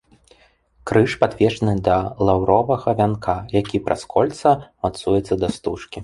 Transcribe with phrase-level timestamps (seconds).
[0.91, 1.97] Крыж падвешаны да
[2.29, 4.55] лаўровага вянка, які праз кольца
[4.87, 5.99] мацуецца да стужкі.